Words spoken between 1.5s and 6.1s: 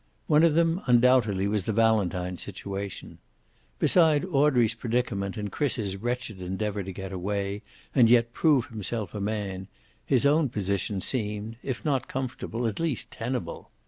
the Valentine situation. Beside Audrey's predicament and Chris's